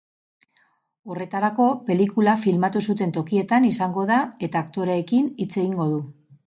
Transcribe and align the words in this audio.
Horretarako, 1.15 1.67
pelikula 1.91 2.35
filmatu 2.47 2.83
zuten 2.89 3.15
tokietan 3.19 3.71
izango 3.71 4.09
da 4.15 4.19
eta 4.51 4.67
aktoreekin 4.69 5.35
hitz 5.43 5.53
egingo 5.55 5.89
du. 5.97 6.07